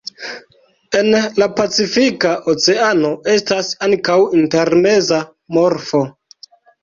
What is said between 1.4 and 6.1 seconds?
la Pacifika Oceano estas ankaŭ intermeza morfo.